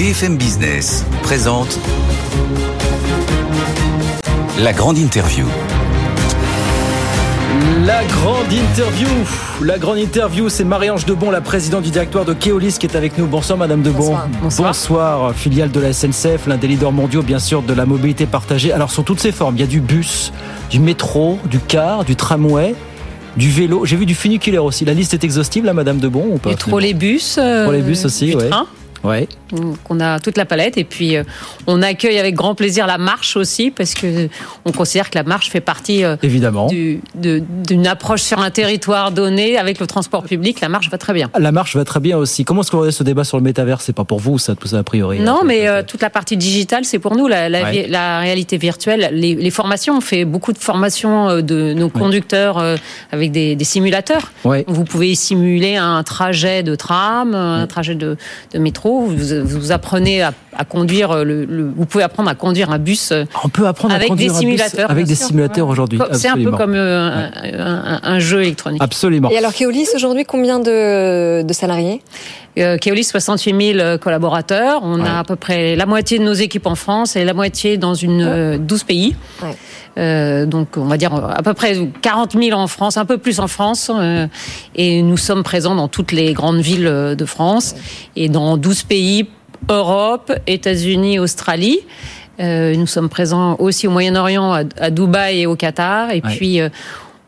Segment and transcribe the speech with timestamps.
[0.00, 1.78] BFM Business présente
[4.58, 5.44] la grande interview.
[7.84, 9.08] La grande interview,
[9.60, 13.18] la grande interview, c'est Marie-Ange Debon, la présidente du directoire de Keolis qui est avec
[13.18, 13.26] nous.
[13.26, 14.16] Bonsoir Madame Debon.
[14.42, 14.68] Bonsoir.
[14.70, 18.72] Bonsoir, filiale de la SNCF, l'un des leaders mondiaux bien sûr de la mobilité partagée.
[18.72, 20.32] Alors sur toutes ses formes, il y a du bus,
[20.70, 22.74] du métro, du car, du tramway,
[23.36, 23.84] du vélo.
[23.84, 24.86] J'ai vu du funiculaire aussi.
[24.86, 27.36] La liste est exhaustive là Madame Debon ou pas Du trolleybus.
[27.36, 28.48] euh, Trolleybus aussi, du ouais.
[28.48, 28.66] train.
[29.02, 29.28] Ouais.
[29.52, 31.24] Donc, on a toute la palette et puis euh,
[31.66, 34.28] on accueille avec grand plaisir la marche aussi parce que
[34.66, 36.66] on considère que la marche fait partie euh, Évidemment.
[36.66, 40.60] du- de- d'une approche sur un territoire donné avec le transport public.
[40.60, 41.30] La marche va très bien.
[41.38, 42.44] La marche va très bien aussi.
[42.44, 43.80] Comment est-ce qu'on va ce débat sur le métavers?
[43.80, 45.20] C'est pas pour vous ça, tout ça a priori.
[45.20, 45.70] Non, hein, mais peut-être.
[45.70, 47.72] euh, toute la partie digitale, c'est pour nous la, la, Ouais.
[47.72, 49.08] vi- la réalité virtuelle.
[49.12, 52.76] Les, les formations, on fait beaucoup de formations euh, de nos conducteurs euh,
[53.12, 54.30] avec des, des simulateurs.
[54.44, 54.64] Ouais.
[54.68, 58.16] Vous pouvez simuler un trajet de tram, un trajet de,
[58.52, 58.89] de métro.
[58.98, 61.24] Vous, apprenez à, à conduire.
[61.24, 63.10] Le, le- vous pouvez apprendre à conduire un bus.
[63.12, 65.26] euh, On peut apprendre Avec à conduire des un bus simulateurs, avec des sûr.
[65.28, 65.98] simulateurs aujourd'hui.
[66.12, 67.60] C'est un peu comme euh, un,
[67.94, 68.82] un- un jeu électronique.
[68.82, 69.30] Absolument.
[69.30, 72.02] Et alors Keolis aujourd'hui combien de, de salariés?
[72.58, 74.80] Euh, Keolis, 68 000 collaborateurs.
[74.82, 75.08] On Ouais.
[75.08, 77.94] a à peu près la moitié de nos équipes en France et la moitié dans
[77.94, 79.14] une euh, 12 pays.
[79.42, 79.54] Ouais.
[79.98, 83.18] Euh, donc, on va dire euh, à peu près 40 000 en France, un peu
[83.18, 83.90] plus en France.
[83.94, 84.26] euh,
[84.74, 87.74] et nous sommes présents dans toutes les grandes villes euh, de France
[88.16, 89.28] et dans 12 pays,
[89.68, 91.80] Europe, États-Unis, Australie.
[92.40, 96.10] Euh, nous sommes présents aussi au Moyen-Orient, à, à Dubaï et au Qatar.
[96.10, 96.20] Et Ouais.
[96.36, 96.68] puis, euh,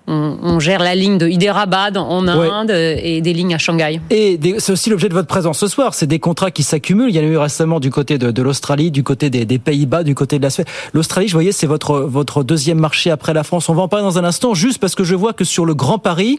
[0.08, 2.26] on, on gère la ligne de Hyderabad en.
[2.26, 4.00] Inde et des lignes à Shanghai.
[4.10, 5.94] Et c'est aussi l'objet de votre présence ce soir.
[5.94, 7.10] C'est des contrats qui s'accumulent.
[7.10, 9.58] Il y en a eu récemment du côté de, de l'Australie, du côté des, des
[9.60, 10.66] Pays-Bas, du côté de la Suède.
[10.92, 13.68] L'Australie, je voyais, c'est votre, votre deuxième marché après la France.
[13.68, 15.74] On va en parler dans un instant, juste parce que je vois que sur le
[15.74, 16.38] Grand Paris,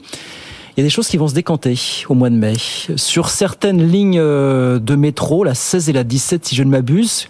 [0.76, 1.78] il y a des choses qui vont se décanter
[2.10, 2.54] au mois de mai.
[2.96, 7.28] Sur certaines lignes euh, de métro, la 16 et la 17, si je ne m'abuse,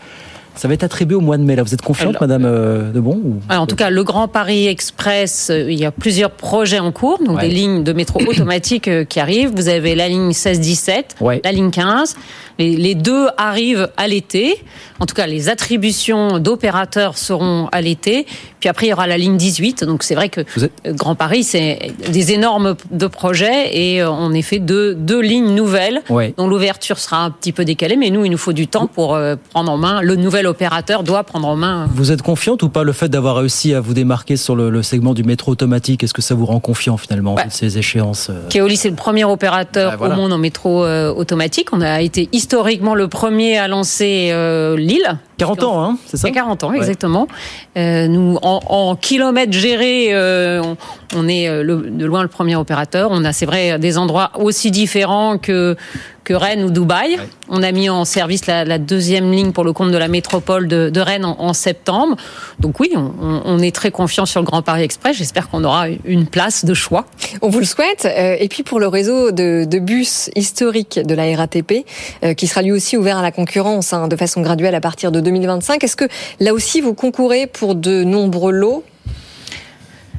[0.56, 1.56] ça va être attribué au mois de mai.
[1.56, 4.28] Là, vous êtes confiante, Alors, Madame euh, Debon ou- Alors, en tout cas, le Grand
[4.28, 7.48] Paris Express, euh, il y a plusieurs projets en cours, donc Ouais.
[7.50, 9.52] des lignes de métro automatiques euh, qui arrivent.
[9.56, 11.42] Vous avez la ligne 16-17, Ouais.
[11.44, 12.16] la ligne 15.
[12.60, 14.56] Les, les deux arrivent à l'été.
[15.00, 18.26] En tout cas, les attributions d'opérateurs seront à l'été.
[18.60, 19.84] Puis après, il y aura la ligne 18.
[19.84, 24.02] Donc, c'est vrai que Vous êtes- euh, Grand Paris, c'est des énormes de projets et
[24.02, 26.34] euh, en effet deux, deux lignes nouvelles Ouais.
[26.38, 27.96] dont l'ouverture sera un petit peu décalée.
[27.98, 30.02] Mais nous, il nous faut du temps pour euh, prendre en main.
[30.02, 33.36] Le nouvel opérateur doit prendre en main Vous êtes confiante ou pas le fait d'avoir
[33.38, 36.04] réussi à vous démarquer sur le, le segment du métro automatique?
[36.04, 39.92] Est-ce que ça vous rend confiant finalement toutes ces échéances Keolis est le premier opérateur
[39.92, 40.14] Bah, voilà.
[40.14, 41.70] au monde en métro automatique.
[41.74, 45.18] On a été historiquement le premier à lancer euh, Lille.
[45.38, 46.28] 40 ans, hein, c'est ça?
[46.28, 46.78] Il y a 40 ans, Ouais.
[46.78, 47.28] exactement.
[47.78, 50.76] Euh, nous, en, en kilomètres gérés, euh, on,
[51.16, 53.10] on est euh, le- de loin le premier opérateur.
[53.12, 55.76] On a, c'est vrai, des endroits aussi différents que
[56.24, 57.18] que Rennes ou Dubaï.
[57.50, 60.68] On a mis en service la, la deuxième ligne pour le compte de la métropole
[60.68, 62.16] de, de Rennes en, en septembre.
[62.60, 65.18] Donc oui, on, est très confiant sur le Grand Paris Express.
[65.18, 67.06] J'espère qu'on aura une place de choix.
[67.42, 68.06] On vous le souhaite.
[68.06, 71.86] Euh, Et puis pour le réseau de, de bus historique de la RATP,
[72.24, 75.12] euh, qui sera lui aussi ouvert à la concurrence hein, de façon graduelle à partir
[75.12, 76.06] de 2025, est-ce que
[76.40, 78.84] là aussi vous concourez pour de nombreux lots?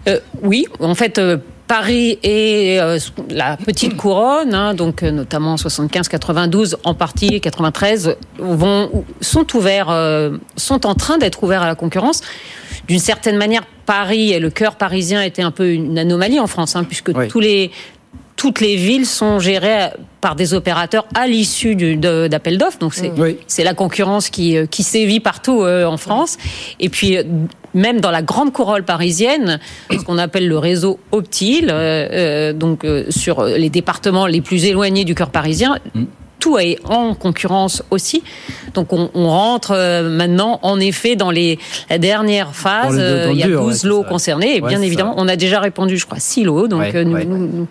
[0.08, 1.18] Euh, oui, en fait.
[1.18, 2.98] euh, Paris et euh,
[3.30, 9.88] la petite couronne, hein, donc euh, notamment 75, 92, en partie 93, vont sont ouverts,
[9.90, 12.20] euh, sont en train d'être ouverts à la concurrence.
[12.86, 16.76] D'une certaine manière, Paris et le cœur parisien était un peu une anomalie en France,
[16.76, 17.28] hein, puisque Oui.
[17.28, 17.70] tous les
[18.36, 22.78] toutes les villes sont gérées par des opérateurs à l'issue d'appels d'offres.
[22.78, 23.38] Donc c'est Oui.
[23.46, 26.36] c'est la concurrence qui, euh, qui sévit partout euh, en France.
[26.80, 27.16] Et puis,
[27.74, 29.58] même dans la grande couronne parisienne,
[29.90, 34.64] ce qu'on appelle le réseau Optile, euh, euh, donc euh, sur les départements les plus
[34.64, 35.76] éloignés du cœur parisien,
[36.40, 38.22] tout est en concurrence aussi.
[38.74, 41.58] Donc on, on rentre maintenant en effet dans les
[41.88, 42.96] la dernière phase.
[42.96, 44.56] Dans le- dans Euh, le Il y a dur, 12 ouais, c'est lots concernés.
[44.56, 45.22] Et bien évidemment, ça.
[45.22, 46.68] on a déjà répondu, je crois, 6 lots.
[46.68, 47.24] Donc Ouais, nous, ouais.
[47.24, 47.66] nous, nous-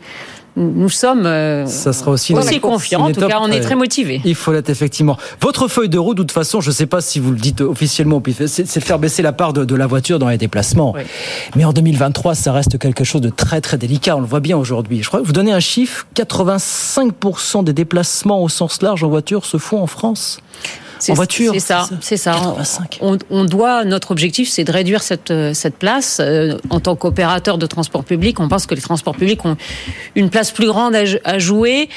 [0.56, 3.02] nous sommes euh, Ça sera aussi confiants.
[3.02, 4.22] En tout cas, on est très- motivés.
[4.24, 5.18] Il faut l'être effectivement.
[5.42, 7.62] Votre feuille de route, de toute façon, je ne sais pas si vous le dites
[7.62, 10.94] officiellement, c'est c'est de faire baisser la part de, de la voiture dans les déplacements.
[10.96, 11.02] Oui.
[11.56, 14.16] Mais en 2023, ça reste quelque chose de très très délicat.
[14.16, 15.02] On le voit bien aujourd'hui.
[15.02, 19.46] Je crois que vous donnez un chiffre 85% des déplacements au sens large en voiture
[19.46, 20.40] se font en France.
[21.04, 22.34] C'est- En voiture, C'est ça, c'est ça.
[22.36, 22.80] c'est ça.
[22.84, 23.00] 85.
[23.02, 26.20] On, on doit, notre objectif, c'est de réduire cette, euh, cette place.
[26.22, 29.58] Euh, En tant qu'opérateur de transport public, on pense que les transports publics ont
[30.16, 31.90] une place plus grande à, à jouer.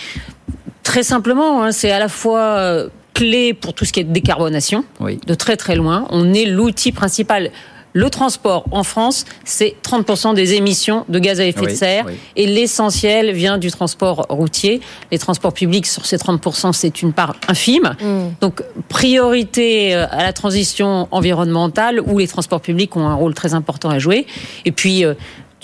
[0.82, 4.84] Très simplement, hein, c'est à la fois euh, clé pour tout ce qui est décarbonation,
[4.98, 5.20] Oui.
[5.24, 6.06] de très très loin.
[6.10, 7.50] On est l'outil principal.
[7.96, 12.12] Le transport en France, c'est 30% des émissions de gaz à effet de serre oui.
[12.36, 14.82] et l'essentiel vient du transport routier.
[15.10, 17.96] Les transports publics, sur ces 30%, c'est une part infime.
[18.02, 18.34] Mm.
[18.42, 23.54] Donc, priorité euh, à la transition environnementale où les transports publics ont un rôle très
[23.54, 24.26] important à jouer.
[24.66, 25.14] Et puis, euh,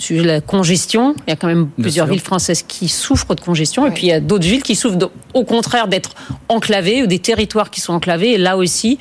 [0.03, 2.13] sur la congestion, il y a quand même plusieurs sûr.
[2.13, 4.97] villes françaises qui souffrent de congestion, et puis il y a d'autres villes qui souffrent
[4.97, 6.11] de- au contraire d'être
[6.49, 8.31] enclavées, ou des territoires qui sont enclavés.
[8.33, 8.97] Et là aussi,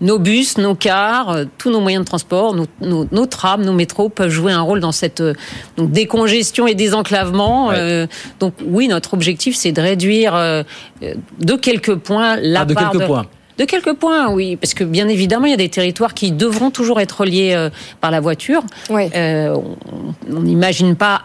[0.00, 3.72] nos bus, nos cars, euh, tous nos moyens de transport, nos, nos, nos trams, nos
[3.72, 5.34] métros peuvent jouer un rôle dans cette euh,
[5.76, 7.68] donc, décongestion et désenclavement.
[7.68, 7.74] Ouais.
[7.78, 8.06] Euh,
[8.40, 10.62] donc oui, notre objectif, c'est de réduire euh,
[11.02, 13.06] de quelques points la Ah, de part quelques de...
[13.06, 13.26] points.
[13.58, 16.70] De quelques points, oui, parce que bien évidemment, il y a des territoires qui devront
[16.70, 17.70] toujours être reliés euh,
[18.00, 18.62] par la voiture.
[18.90, 19.10] Ouais.
[19.14, 19.56] Euh,
[20.30, 21.22] on n'imagine pas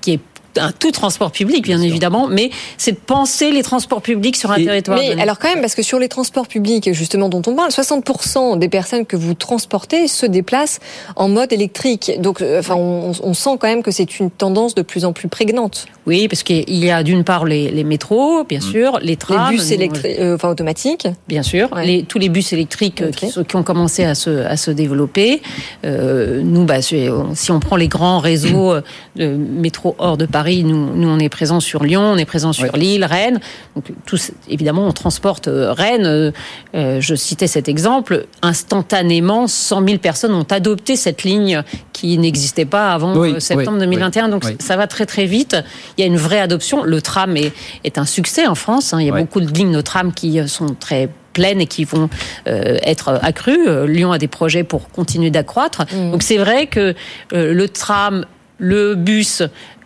[0.00, 0.20] qu'il y ait
[0.58, 4.56] un tout transport public, bien, évidemment, mais c'est de penser les transports publics sur un
[4.56, 4.98] Et- territoire.
[4.98, 5.22] Mais donné.
[5.22, 8.68] alors quand même, parce que sur les transports publics, justement, dont on parle, 60% des
[8.68, 10.78] personnes que vous transportez se déplacent
[11.16, 12.12] en mode électrique.
[12.20, 15.12] Donc, euh, enfin, on, on sent quand même que c'est une tendance de plus en
[15.12, 15.86] plus prégnante.
[16.06, 19.50] Oui, parce qu'il y a d'une part les, les métros, bien sûr, les Les trams,
[19.50, 21.06] bus nous, électriques, euh, enfin automatiques.
[21.28, 21.84] Bien sûr, Ouais.
[21.86, 23.10] les, tous les bus électriques euh,
[23.44, 25.42] qui, ont commencé à se, à se développer.
[25.84, 27.08] Euh, nous, bah, si
[27.50, 28.80] on prend les grands réseaux euh,
[29.16, 32.52] de métro hors de Paris, nous, nous on est présent sur Lyon, on est présent
[32.52, 32.76] sur.
[32.76, 33.40] Lille, Rennes.
[33.74, 36.06] Donc, tous, évidemment, on transporte euh, Rennes.
[36.06, 36.30] euh,
[36.74, 38.26] euh, je citais cet exemple.
[38.42, 43.86] Instantanément, 100 000 personnes ont adopté cette ligne qui n'existait pas avant Oui, septembre oui,
[43.86, 44.28] 2021.
[44.28, 44.56] Donc, oui.
[44.60, 45.56] ça va très très vite.
[45.96, 46.82] Il y a une vraie adoption.
[46.84, 47.52] Le tram est,
[47.84, 48.94] est un succès en France.
[48.94, 49.00] hein.
[49.00, 52.08] Il y a beaucoup de lignes de tram qui sont très pleines et qui vont
[52.48, 53.86] euh, être accrues.
[53.86, 55.84] Lyon a des projets pour continuer d'accroître.
[55.92, 56.10] Mm.
[56.12, 56.94] Donc c'est vrai que
[57.32, 58.24] euh, le tram,
[58.60, 59.42] le bus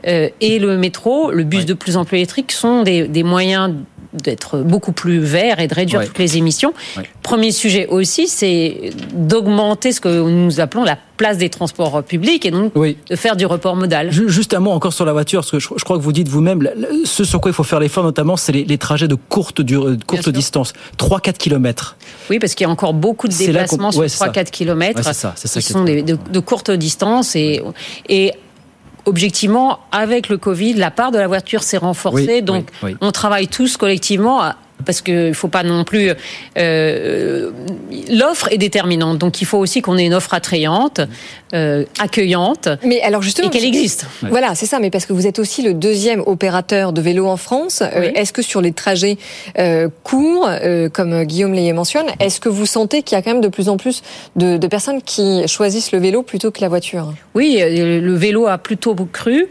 [0.07, 3.73] euh, et le métro, le bus de plus en plus électrique, sont des, des moyens
[4.13, 6.07] d'être beaucoup plus verts et de réduire Ouais.
[6.07, 6.73] toutes les émissions.
[6.97, 7.03] Ouais.
[7.23, 12.53] Premier sujet aussi, c'est d'augmenter ce que nous appelons la place des transports publics et
[12.53, 12.97] donc Oui.
[13.11, 14.13] de faire du report modal.
[14.13, 16.29] Ju- Juste un mot encore sur la voiture, parce que je, crois que vous dites
[16.29, 16.69] vous-même,
[17.05, 20.31] ce sur quoi il faut faire l'effort notamment, c'est les, les trajets de courte, de
[20.31, 21.97] distance, 3-4 kilomètres.
[22.31, 24.29] Oui, parce qu'il y a encore beaucoup de déplacements sur ouais, c'est ça.
[24.29, 27.63] 3-4 kilomètres Ouais, c'est ça, c'est ça est sont des- de, de courtes distances et,
[28.09, 28.33] et
[29.07, 32.37] objectivement, avec le Covid, la part de la voiture s'est renforcée.
[32.37, 32.97] Oui, donc, oui, oui.
[33.01, 34.43] on travaille tous collectivement.
[34.43, 36.11] à- parce qu'il ne faut pas non plus...
[36.59, 37.51] euh,
[38.11, 39.19] L'offre est déterminante.
[39.19, 41.01] Donc, il faut aussi qu'on ait une offre attrayante,
[41.55, 44.07] euh, accueillante, Mais alors justement, et qu'elle existe.
[44.23, 44.31] Ouais.
[44.31, 47.37] Voilà, c'est ça, mais parce que vous êtes aussi le deuxième opérateur de vélo en
[47.37, 47.83] France.
[47.83, 49.17] Euh, est-ce que sur les trajets
[49.59, 53.33] euh, courts, euh, comme Guillaume Layet mentionne, est-ce que vous sentez qu'il y a quand
[53.33, 54.03] même de plus en plus
[54.37, 57.15] de, de personnes qui choisissent le vélo plutôt que la voiture?
[57.35, 59.47] Oui, le vélo a plutôt cru.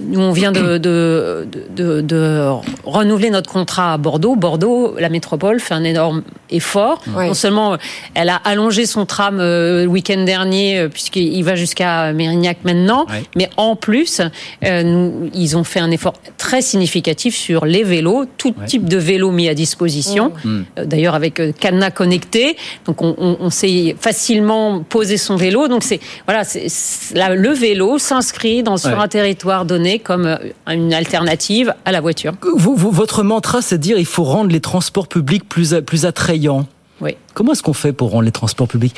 [0.00, 1.46] Nous, on vient de, de,
[1.76, 2.48] de, de
[2.84, 4.34] renouveler notre contrat à Bordeaux.
[4.34, 7.02] Bordeaux, la métropole, fait un énorme effort.
[7.16, 7.26] Oui.
[7.26, 7.76] Non seulement
[8.14, 13.06] elle a allongé son tram euh, le week-end dernier, euh, puisqu'il va jusqu'à Mérignac maintenant,
[13.10, 13.24] Ouais.
[13.36, 14.20] mais en plus,
[14.64, 18.96] euh, nous, ils ont fait un effort très significatif sur les vélos, tout type de
[18.96, 20.32] vélo mis à disposition.
[20.44, 20.62] Mm.
[20.78, 25.68] Euh, D'ailleurs, avec euh, cadenas connecté, donc on, on, on sait facilement poser son vélo.
[25.68, 30.26] Donc c'est voilà, c'est c'est- là, le vélo s'inscrit dans sur un territoire donné comme
[30.26, 30.36] euh,
[30.72, 32.32] une alternative à la voiture.
[32.56, 36.04] Vous, vous- votre mantra, c'est de dire il faut rendre les transports publics plus, plus
[36.06, 36.66] attrayants.
[37.00, 38.94] Oui, Comment est-ce qu'on fait pour rendre les transports publics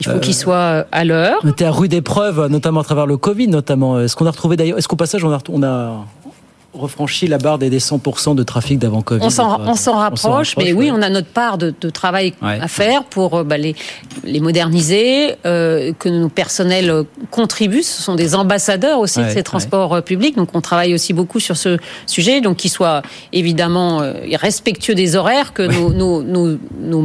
[0.00, 1.38] il faut qu'il soit euh, à l'heure.
[1.42, 3.98] On était à rude épreuve, notamment à travers le Covid, notamment.
[4.00, 6.06] Est-ce qu'on a retrouvé d'ailleurs, est-ce qu'au passage on a, on a
[6.72, 10.56] refranchi la barre des des 100% de trafic d'avant Covid On s'en, on s'en rapproche,
[10.56, 10.92] mais oui, ouais.
[10.96, 12.58] on a notre part de, de travail Ouais.
[12.60, 13.74] à faire pour euh, bah, les,
[14.24, 17.82] les moderniser, euh, que nos personnels contribuent.
[17.82, 21.40] Ce sont des ambassadeurs aussi de ces transports euh, publics, donc on travaille aussi beaucoup
[21.40, 24.02] sur ce sujet, donc qu'ils soient évidemment
[24.34, 27.02] respectueux des horaires, que nos, nos, nos, nos,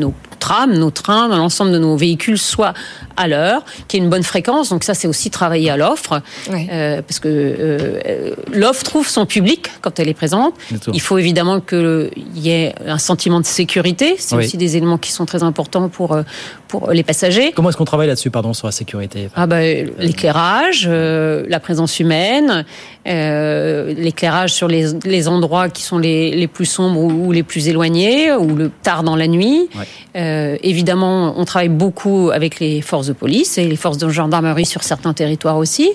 [0.00, 0.14] nos
[0.44, 2.74] trams, nos trains, l'ensemble de nos véhicules soient
[3.16, 4.68] à l'heure, qu'il y ait une bonne fréquence.
[4.68, 6.20] Donc ça, c'est aussi travailler à l'offre,
[6.50, 10.54] euh, parce que euh, euh, l'offre trouve son public quand elle est présente.
[10.92, 14.16] Il faut évidemment qu'il y ait un sentiment de sécurité.
[14.18, 14.44] C'est Oui.
[14.44, 16.22] aussi des éléments qui sont très importants pour, euh,
[16.68, 17.52] pour les passagers.
[17.56, 19.28] Comment est-ce qu'on travaille là-dessus, pardon, sur la sécurité?
[19.36, 19.62] Ah bah,
[20.08, 22.64] l'éclairage, euh, la présence humaine,
[23.06, 27.42] euh, l'éclairage sur les, les endroits qui sont les, les plus sombres ou, ou les
[27.44, 29.68] plus éloignés, ou le tard dans la nuit.
[29.78, 29.86] Ouais.
[30.34, 34.66] Euh, évidemment, on travaille beaucoup avec les forces de police et les forces de gendarmerie
[34.66, 35.90] sur certains territoires aussi.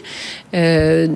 [0.54, 1.08] Euh,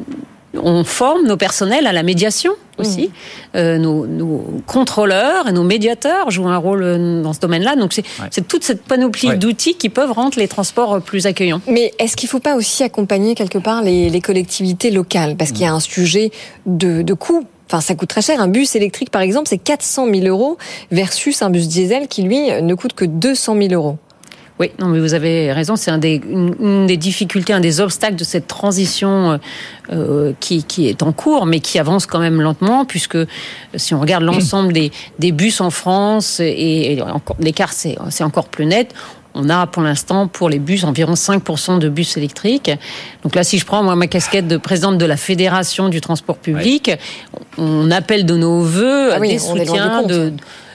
[0.55, 3.09] on forme nos personnels à la médiation aussi.
[3.55, 7.75] Euh, nos, nos contrôleurs et nos médiateurs jouent un rôle dans ce domaine-là.
[7.75, 8.29] Donc c'est Ouais.
[8.47, 9.37] toute cette panoplie Ouais.
[9.37, 11.61] d'outils qui peuvent rendre les transports plus accueillants.
[11.67, 15.35] Mais est-ce qu'il ne faut pas aussi accompagner quelque part les, les collectivités locales?
[15.37, 16.29] Parce qu'il y a un sujet
[16.67, 17.45] de, de coût.
[17.73, 18.39] Enfin, ça coûte très cher.
[18.39, 20.59] Un bus électrique, par exemple, c'est 400 000 euros
[20.91, 23.97] versus un bus diesel qui, lui, ne coûte que 200 000 euros.
[24.59, 25.75] Oui, non, mais vous avez raison.
[25.75, 29.39] C'est un des, une, des difficultés, un des obstacles de cette transition
[29.91, 33.17] euh, qui, qui, est en cours, mais qui avance quand même lentement, puisque
[33.73, 37.03] si on regarde l'ensemble des, des, bus en France, et, et
[37.39, 38.93] l'écart c'est encore plus net,
[39.35, 42.71] on a pour l'instant pour les bus environ 5% de bus électriques.
[43.23, 46.37] Donc là, si je prends moi ma casquette de présidente de la Fédération du transport
[46.37, 46.91] public,
[47.57, 50.33] on appelle de nos voeux ah des soutiens de,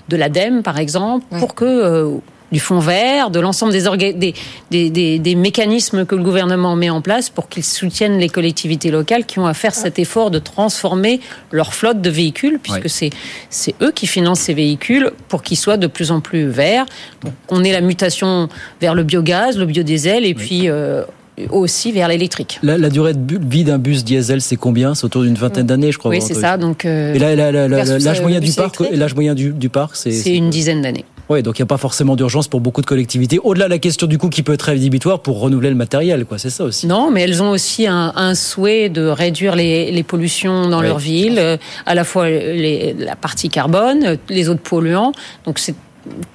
[0.08, 2.16] de l'ADEME, par exemple, pour que euh,
[2.52, 4.32] du fonds vert, de l'ensemble des,
[4.70, 8.90] des, des, des, mécanismes que le gouvernement met en place pour qu'ils soutiennent les collectivités
[8.90, 11.20] locales qui ont à faire cet effort de transformer
[11.52, 13.10] leur flotte de véhicules, puisque c'est
[13.50, 16.86] c'est eux qui financent ces véhicules pour qu'ils soient de plus en plus verts.
[17.22, 18.48] Donc, on est la mutation
[18.80, 21.04] vers le biogaz, le biodiesel, et puis euh,
[21.50, 22.58] aussi vers l'électrique.
[22.62, 24.94] La, durée de vie d'un bus diesel, c'est combien?
[24.94, 26.10] C'est autour d'une vingtaine d'années, je crois.
[26.10, 26.56] Oui, c'est ça.
[26.56, 31.04] Donc, euh, et l'âge moyen, du parc, l'âge moyen du parc, c'est une dizaine d'années.
[31.28, 33.38] Oui, donc il n'y a pas forcément d'urgence pour beaucoup de collectivités.
[33.38, 36.38] Au-delà de la question du coup qui peut être rédhibitoire pour renouveler le matériel, quoi.
[36.38, 36.86] C'est ça aussi.
[36.86, 40.98] Non, mais elles ont aussi un, un souhait de réduire les, les pollutions dans leur
[40.98, 45.12] ville, euh, à la fois les, la partie carbone, les autres polluants.
[45.44, 45.74] Donc c'est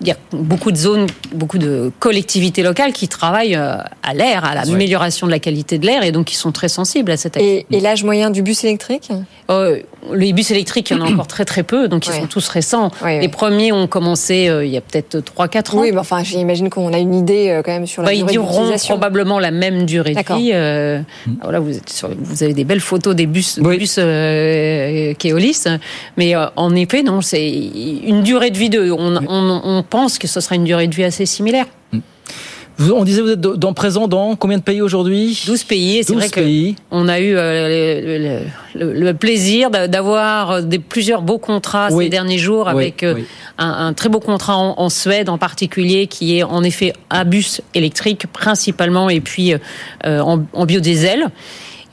[0.01, 4.43] il y a beaucoup de zones, beaucoup de collectivités locales qui travaillent euh, à l'air,
[4.43, 7.37] à l'amélioration de la qualité de l'air et donc qui sont très sensibles à cette
[7.37, 7.65] activité.
[7.71, 9.09] Et, l'âge moyen du bus électrique?
[9.49, 9.79] Euh,
[10.13, 12.47] Les bus électriques, il y en a encore très très peu, donc ils sont tous
[12.49, 12.91] récents.
[13.05, 15.81] les premiers ont commencé euh, il y a peut-être 3-4 ans.
[15.81, 18.33] Oui, mais enfin, j'imagine qu'on a une idée quand même sur la bah, durée Ils
[18.33, 20.51] dureront probablement la même durée de vie.
[21.41, 23.59] voilà, vous, êtes vous avez des belles photos des bus,
[25.19, 25.65] Keolis,
[26.17, 28.91] mais en effet, non, c'est une durée de vie de...
[28.91, 31.65] On, on, on pense que ce sera une durée de vie assez similaire.
[32.79, 35.43] On disait vous êtes dans présent dans combien de pays aujourd'hui?
[35.45, 35.97] 12 pays.
[35.99, 38.43] Et c'est vrai qu'on a eu euh,
[38.73, 43.19] le, plaisir d'avoir des, plusieurs beaux contrats ces derniers jours avec euh,
[43.59, 48.25] Un, très beau contrat en, Suède en particulier qui est en effet un bus électrique
[48.33, 51.29] principalement et puis euh, en, en biodiesel.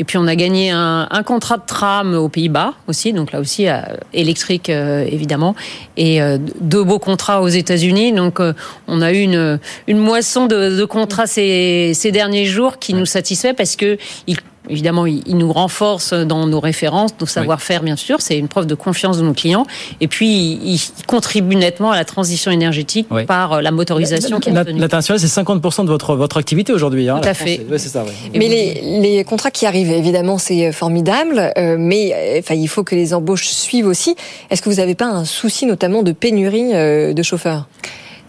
[0.01, 3.39] Et puis on a gagné un, un contrat de tram aux Pays-Bas aussi, donc là
[3.39, 3.81] aussi euh,
[4.15, 5.55] électrique euh, évidemment,
[5.99, 8.13] et euh, deux beaux contrats aux États-Unis.
[8.13, 8.41] Donc
[8.89, 13.05] on a eu une, une moisson de, de contrats ces, ces derniers jours qui nous
[13.05, 14.39] satisfait parce que il
[14.69, 18.21] Évidemment, il, nous renforce dans nos références, nos savoir-faire, bien sûr.
[18.21, 19.67] C'est une preuve de confiance de nos clients.
[20.01, 20.29] Et puis,
[20.63, 25.43] il, contribue nettement à la transition énergétique par euh, la motorisation qui est L'international, c'est
[25.43, 27.09] 50% de votre, votre activité aujourd'hui.
[27.09, 27.61] Hein, Tout à fait.
[27.79, 31.53] Ça, mais les, les, contrats qui arrivent, évidemment, c'est euh, formidable.
[31.57, 34.15] Euh, mais enfin, il faut que les embauches suivent aussi.
[34.51, 37.67] Est-ce que vous n'avez pas un souci, notamment, de pénurie de chauffeurs?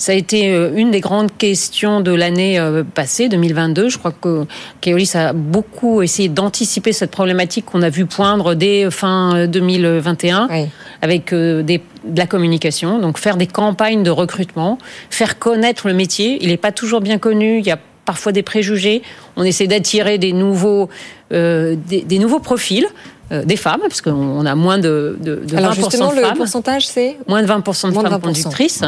[0.01, 3.87] Ça a été euh, une des grandes questions de l'année euh, passée, 2022.
[3.87, 4.47] Je crois que
[4.81, 10.49] Keolis a beaucoup essayé d'anticiper cette problématique qu'on a vu poindre dès fin 2021
[11.03, 14.79] avec euh, des, de la communication, donc faire des campagnes de recrutement,
[15.11, 16.39] faire connaître le métier.
[16.41, 17.59] Il n'est pas toujours bien connu.
[17.59, 19.03] Il y a parfois des préjugés.
[19.35, 20.89] On essaie d'attirer des nouveaux,
[21.29, 22.87] des, des nouveaux profils.
[23.31, 27.17] Euh, des femmes, parce qu'on a moins de, de, de Alors justement, le pourcentage, c'est
[27.29, 28.83] Moins de 20% de femmes conductrices.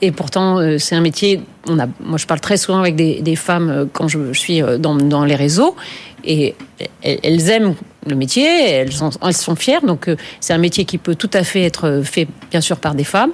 [0.00, 1.42] Et pourtant, euh, c'est un métier...
[1.68, 4.62] On a, moi, je parle très souvent avec des, des femmes euh, quand je, suis
[4.78, 5.74] dans, dans les réseaux.
[6.22, 6.54] Et
[7.02, 7.74] elles aiment
[8.06, 9.82] le métier, elles sont, elles sont fières.
[9.82, 13.04] Donc, c'est un métier qui peut tout à fait être fait, bien sûr, par des
[13.04, 13.32] femmes.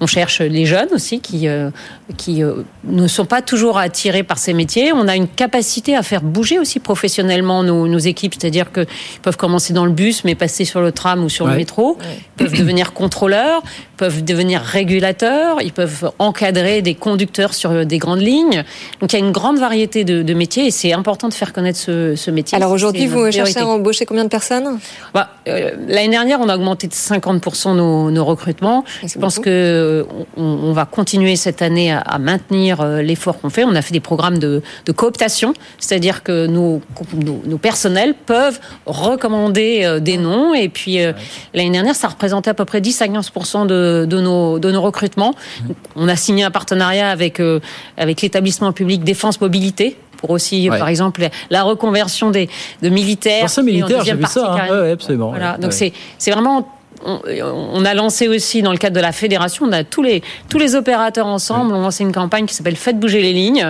[0.00, 1.70] On cherche les jeunes aussi qui, euh,
[2.16, 4.92] qui euh, ne sont pas toujours attirés par ces métiers.
[4.92, 8.86] On a une capacité à faire bouger aussi professionnellement nos, nos équipes, c'est-à-dire qu'ils
[9.22, 11.98] peuvent commencer dans le bus, mais passer sur le tram ou sur le métro.
[12.38, 13.62] Ils peuvent devenir contrôleurs,
[13.96, 18.64] peuvent devenir régulateurs, ils peuvent encadrer des conducteurs sur des grandes lignes.
[19.00, 21.52] Donc il y a une grande variété de, de métiers et c'est important de faire
[21.52, 22.56] connaître ce, ce métier.
[22.56, 24.78] Alors aujourd'hui, vous cherchez à embaucher combien de personnes?
[25.12, 28.84] Bah, euh, L'année dernière, on a augmenté de 50% nos, nos recrutements.
[29.06, 30.04] Je pense que euh,
[30.36, 33.64] on, va continuer cette année à, maintenir euh, l'effort qu'on fait.
[33.64, 34.62] On a fait des programmes de,
[34.94, 36.80] cooptation, c'est-à-dire que nos,
[37.46, 40.54] nos, personnels peuvent recommander euh, des noms.
[40.54, 40.98] Et puis
[41.54, 43.32] l'année dernière, ça représentait à peu près 10 à 15
[43.66, 45.34] de, de, nos, de nos recrutements.
[45.96, 47.40] On a signé un partenariat avec,
[47.96, 52.50] avec l'établissement public Défense Mobilité pour aussi, par exemple, la reconversion des
[52.82, 53.44] de militaires.
[53.44, 54.52] Anciens militaires, j'ai vu ça.
[54.52, 54.92] Hein.
[54.92, 55.30] absolument.
[55.30, 55.56] Voilà.
[55.56, 55.92] Donc c'est
[56.30, 60.22] vraiment on, a lancé aussi dans le cadre de la fédération, on a tous les
[60.48, 63.66] tous les opérateurs ensemble, on lancé une campagne qui s'appelle Faites bouger les lignes.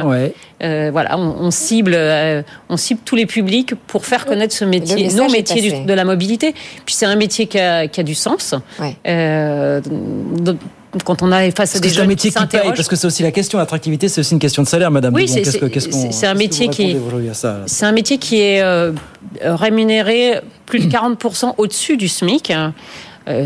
[0.63, 5.09] Euh, voilà, on, cible euh, on cible tous les publics pour faire connaître ce métier,
[5.09, 6.55] nos métiers de la mobilité.
[6.85, 8.55] Puis c'est un métier qui a, du sens.
[9.07, 9.81] Euh,
[11.05, 13.23] quand on a face à des jeunes un métier qui, paye, parce que c'est aussi
[13.23, 15.15] la question l'attractivité, c'est aussi une question de salaire, Madame.
[15.15, 16.97] Oui, c'est un métier qui
[17.67, 18.63] c'est un métier qui est
[19.43, 22.53] rémunéré plus de 40% au-dessus du SMIC.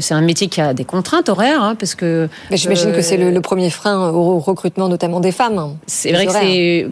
[0.01, 2.29] C'est un métier qui a des contraintes horaires, hein, parce que.
[2.51, 5.77] J'imagine que c'est le, premier frein au recrutement, notamment des femmes.
[5.87, 6.89] C'est vrai que c'est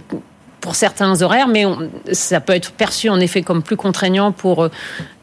[0.63, 1.65] pour certains horaires, mais
[2.13, 4.69] ça peut être perçu en effet comme plus contraignant pour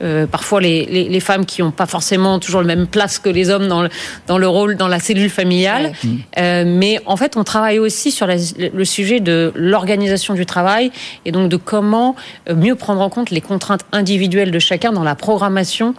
[0.03, 3.29] euh, parfois les, les, les, femmes qui n'ont pas forcément toujours la même place que
[3.29, 3.89] les hommes dans le,
[4.27, 5.93] dans le rôle, dans la cellule familiale.
[6.37, 10.91] Euh, mais en fait, on travaille aussi sur la, le sujet de l'organisation du travail
[11.25, 12.15] et donc de comment
[12.49, 15.93] euh, mieux prendre en compte les contraintes individuelles de chacun dans la programmation,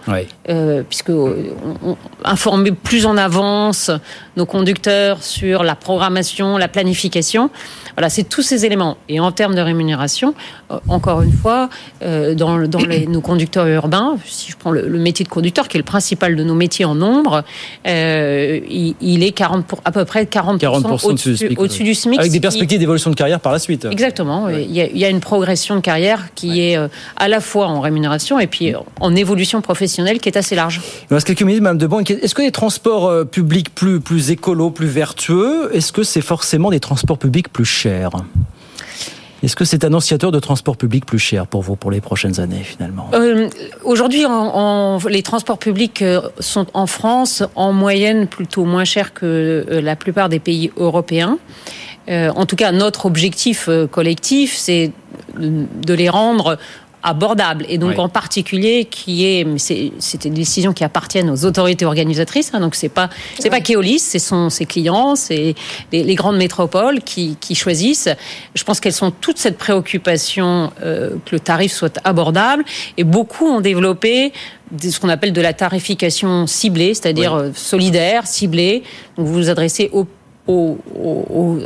[0.49, 3.91] euh, puisque euh, on, informer plus en avance
[4.37, 7.49] nos conducteurs sur la programmation, la planification.
[8.01, 8.97] Voilà, c'est tous ces éléments.
[9.09, 10.33] Et en termes de rémunération,
[10.71, 11.69] euh, encore une fois,
[12.01, 15.67] euh, dans, dans les, nos conducteurs urbains, si je prends le, le, métier de conducteur,
[15.67, 17.43] qui est le principal de nos métiers en nombre,
[17.85, 22.19] euh, il, il, est 40 pour, à peu près 40%, 40 au-dessus, au du SMIC.
[22.19, 23.85] Avec des perspectives d'évolution de carrière par la suite.
[23.85, 24.45] Exactement.
[24.45, 24.65] Ouais.
[24.67, 26.71] Il, y a, il, y a, une progression de carrière qui ouais.
[26.71, 26.79] est
[27.17, 30.81] à la fois en rémunération et puis en évolution professionnelle qui est assez large.
[31.11, 31.99] Il reste quelques minutes, Mme Debon.
[31.99, 36.79] Est-ce que les transports publics plus, plus écolos, plus vertueux, est-ce que c'est forcément des
[36.79, 37.90] transports publics plus chers?
[39.43, 42.63] Est-ce que c'est annonciateur de transport public plus cher pour vous pour les prochaines années
[42.63, 43.09] finalement?
[43.13, 43.49] Euh,
[43.83, 44.23] Aujourd'hui,
[45.09, 49.95] les transports publics euh, sont en France en moyenne plutôt moins chers que euh, la
[49.95, 51.39] plupart des pays européens.
[52.07, 54.91] Euh, en tout cas, notre objectif collectif, c'est
[55.37, 56.57] de les rendre
[57.03, 57.99] abordable et donc oui.
[57.99, 62.89] en particulier qui est c'est une décision qui appartiennent aux autorités organisatrices hein, donc c'est
[62.89, 65.55] pas c'est pas Keolis c'est son ses clients c'est
[65.91, 68.09] les, les, grandes métropoles qui, qui choisissent
[68.55, 72.63] je pense qu'elles sont toute cette préoccupation euh, que le tarif soit abordable
[72.97, 74.33] et beaucoup ont développé
[74.79, 77.51] ce qu'on appelle de la tarification ciblée c'est-à-dire oui.
[77.55, 78.83] solidaire ciblée
[79.17, 80.05] donc vous vous adressez aux
[80.47, 80.77] aux,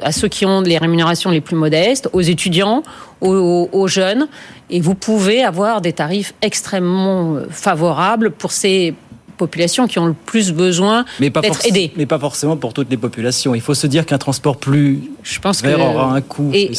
[0.01, 2.83] à ceux qui ont les rémunérations les plus modestes, aux étudiants,
[3.21, 4.27] aux, aux, jeunes,
[4.69, 8.93] et vous pouvez avoir des tarifs extrêmement favorables pour ces
[9.37, 11.91] populations qui ont le plus besoin d'être aidées.
[11.95, 13.55] Mais pas forcément pour toutes les populations.
[13.55, 16.51] Il faut se dire qu'un transport plus Je pense vert que, aura un coût.
[16.53, 16.71] Et,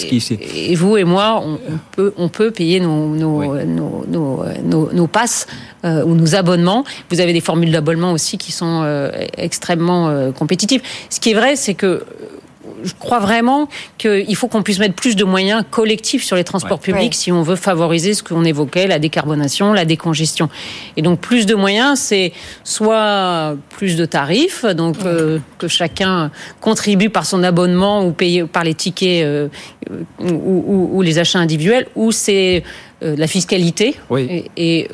[0.55, 3.67] et, vous et moi, on, on, peut, on peut payer nos, nos, oui.
[3.67, 5.47] nos, nos, nos, nos passes
[5.85, 6.85] euh, ou nos abonnements.
[7.11, 10.83] Vous avez des formules d'abonnement aussi qui sont euh, extrêmement euh, compétitives.
[11.11, 12.05] Ce qui est vrai, c'est que
[12.87, 16.79] je crois vraiment qu'il faut qu'on puisse mettre plus de moyens collectifs sur les transports
[16.79, 16.93] ouais.
[16.93, 17.19] publics ouais.
[17.19, 20.49] si on veut favoriser ce qu'on évoquait, la décarbonation, la décongestion.
[20.97, 22.33] Et donc plus de moyens, c'est
[22.65, 25.07] soit plus de tarifs, donc ouais.
[25.07, 29.49] euh, que chacun contribue par son abonnement ou paye par les tickets euh,
[30.21, 32.63] ou, ou, ou, les achats individuels, ou c'est
[33.03, 33.97] euh, la fiscalité.
[34.17, 34.89] Et, et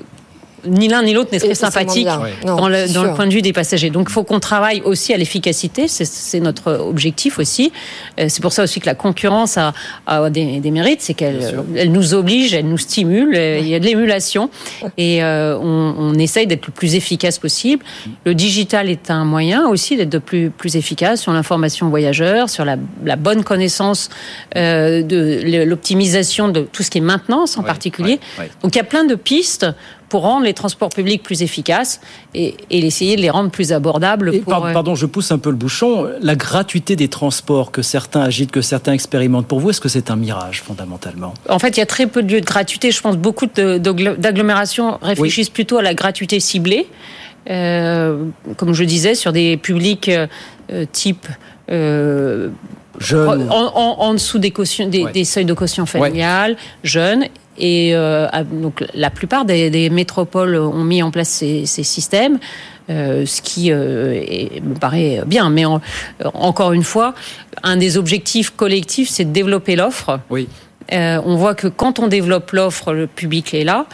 [0.66, 2.07] ni l'un ni l'autre n'est très sympathique
[2.44, 3.90] non, dans, le, dans le, point de vue des passagers.
[3.90, 7.72] Donc il faut qu'on travaille aussi à l'efficacité, c'est notre objectif aussi.
[8.18, 9.72] Euh, c'est pour ça aussi que la concurrence a,
[10.07, 13.81] a des, des, mérites, c'est qu'elle elle nous oblige, elle nous stimule, il y a
[13.81, 14.51] de l'émulation
[14.96, 17.85] et euh, on, on, essaye d'être le plus efficace possible.
[18.25, 22.64] Le digital est un moyen aussi d'être de plus, plus efficace sur l'information voyageur, sur
[22.64, 24.11] la, la bonne connaissance
[24.57, 28.20] euh, de l'optimisation de tout ce qui est maintenance en oui, particulier.
[28.38, 28.44] Oui.
[28.62, 29.66] Donc il y a plein de pistes
[30.12, 31.98] pour rendre les transports publics plus efficaces
[32.35, 34.40] et, et essayer de les rendre plus abordables.
[34.40, 34.53] Pour...
[34.53, 36.07] Par, pardon, je pousse un peu le bouchon.
[36.20, 40.11] La gratuité des transports que certains agitent, que certains expérimentent, pour vous, est-ce que c'est
[40.11, 41.33] un mirage fondamentalement?
[41.48, 42.90] En fait, il y a très peu de lieux de gratuité.
[42.90, 45.55] Je pense que beaucoup d'agglomérations réfléchissent oui.
[45.55, 46.88] plutôt à la gratuité ciblée.
[47.48, 48.27] Euh,
[48.59, 50.27] comme je disais, sur des publics euh,
[50.92, 51.27] type
[51.70, 52.51] euh,
[52.98, 53.51] jeunes.
[53.51, 55.12] En, en, en, dessous des, cautions, des, ouais.
[55.12, 56.59] des seuils de caution familiale, ouais.
[56.85, 57.25] jeunes,
[57.58, 62.38] et euh, donc la plupart des, des, métropoles ont mis en place ces, ces systèmes,
[62.90, 65.50] euh, ce qui euh, est, me paraît bien.
[65.50, 65.80] Mais en,
[66.34, 67.14] encore une fois,
[67.62, 70.20] un des objectifs collectifs, c'est de développer l'offre.
[70.30, 70.48] Oui.
[70.92, 73.86] Euh, on voit que quand on développe l'offre, le public est là.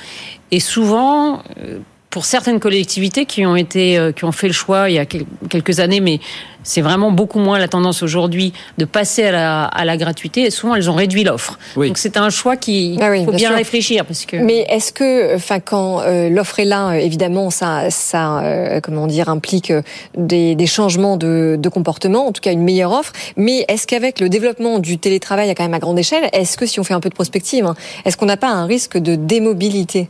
[0.50, 1.78] Et souvent, euh,
[2.10, 5.06] pour certaines collectivités qui ont été, euh, qui ont fait le choix il y a
[5.06, 6.20] quelques années, mais
[6.62, 10.42] c'est vraiment beaucoup moins la tendance aujourd'hui de passer à la, à la gratuité.
[10.42, 11.58] Et souvent, elles ont réduit l'offre.
[11.76, 11.88] Oui.
[11.88, 14.36] Donc c'est un choix qui ah oui, faut bien, bien réfléchir parce que.
[14.36, 19.28] Mais est-ce que, enfin, quand euh, l'offre est là, évidemment, ça, ça, euh, comment dire,
[19.28, 19.72] implique
[20.16, 23.12] des, des changements de, de, comportement, en tout cas une meilleure offre.
[23.36, 26.66] Mais est-ce qu'avec le développement du télétravail à quand même à grande échelle, est-ce que
[26.66, 29.14] si on fait un peu de prospective, hein, est-ce qu'on n'a pas un risque de
[29.14, 30.08] démobilité?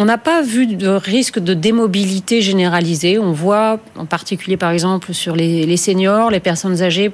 [0.00, 3.18] On n'a pas vu de risque de démobilité généralisée.
[3.18, 7.10] On voit, en particulier par exemple sur les, les seniors, les personnes âgées,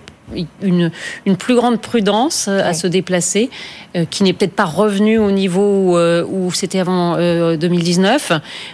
[0.61, 0.91] une,
[1.25, 2.61] une, plus grande prudence ouais.
[2.61, 3.49] à se déplacer,
[3.97, 8.33] euh, qui n'est peut-être pas revenue au niveau euh, où c'était avant euh, 2019.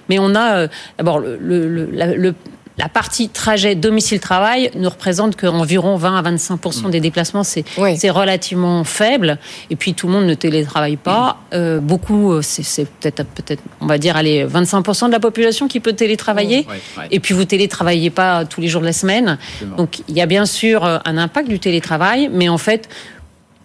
[0.09, 0.69] Mais on a euh,
[0.99, 2.35] d'abord le, le, le,
[2.79, 7.45] la partie trajet domicile-travail ne représente qu'environ 20 à 25% des déplacements.
[7.45, 7.97] C'est Oui.
[7.99, 9.39] c'est relativement faible.
[9.69, 11.39] Et puis tout le monde ne télétravaille pas.
[11.53, 15.69] Euh, beaucoup, euh, c'est c'est peut-être, peut-être, on va dire, allez, 25% de la population
[15.69, 16.67] qui peut télétravailler.
[16.71, 17.09] Ouais.
[17.11, 19.37] Et puis vous télétravaillez pas tous les jours de la semaine.
[19.77, 22.89] Donc il y a bien sûr euh, un impact du télétravail, mais en fait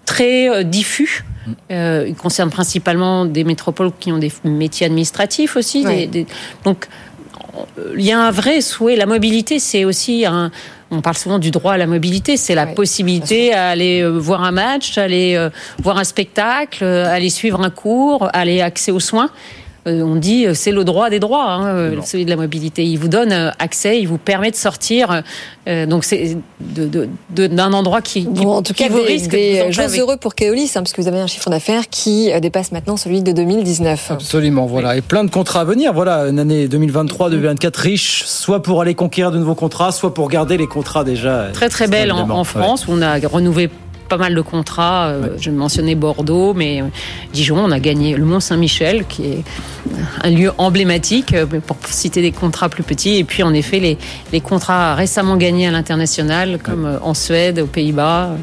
[0.05, 1.23] très diffus.
[1.71, 5.85] Euh, il concerne principalement des métropoles qui ont des métiers administratifs aussi.
[5.85, 6.07] Ouais.
[6.07, 6.27] des- des-
[6.63, 6.87] donc
[7.95, 8.95] il y a un vrai souhait.
[8.95, 10.51] La mobilité, c'est aussi un.
[10.91, 14.19] On parle souvent du droit à la mobilité, c'est la Ouais, possibilité à aller euh,
[14.19, 15.49] voir un match, aller euh,
[15.81, 19.31] voir un spectacle, euh, aller suivre un cours, aller accès aux soins.
[19.87, 22.83] Euh, on dit euh, c'est le droit des droits, hein, euh, celui de la mobilité.
[22.83, 25.21] Il vous donne accès, il vous permet de sortir.
[25.67, 28.89] euh, donc c'est de- de- de- d'un endroit qui, qui, Bon, en tout qui cas,
[28.89, 29.99] vous des, risque de des enclaver.
[29.99, 33.21] heureux pour Keolis, hein, parce que vous avez un chiffre d'affaires qui dépasse maintenant celui
[33.21, 34.11] de 2019.
[34.11, 34.97] Absolument, voilà.
[34.97, 35.93] Et plein de contrats à venir.
[35.93, 40.57] Voilà, une année 2023-2024 riche, soit pour aller conquérir de nouveaux contrats, soit pour garder
[40.57, 41.49] les contrats déjà.
[41.53, 43.69] très très belle en, France où on a renouvelé
[44.07, 45.07] pas mal de contrats.
[45.07, 45.29] Euh, Ouais.
[45.39, 46.85] Je mentionnais Bordeaux, mais euh,
[47.33, 49.43] Dijon, on a gagné le Mont Saint-Michel, qui est
[50.23, 53.15] un lieu emblématique euh, pour citer des contrats plus petits.
[53.17, 53.97] Et puis en effet, les,
[54.33, 58.35] les contrats récemment gagnés à l'international, comme euh, en Suède, aux Pays-Bas euh,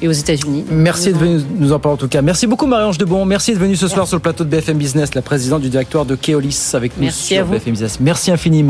[0.00, 0.64] et aux États-Unis.
[0.70, 2.22] Merci de venir nous en parler en tout cas.
[2.22, 3.24] Merci beaucoup Marie-Ange Debon.
[3.24, 6.04] Merci de venir ce soir sur le plateau de BFM Business, la présidente du directoire
[6.04, 7.52] de Keolis avec nous Merci sur à vous.
[7.54, 7.98] BFM Business.
[8.00, 8.66] Merci infiniment.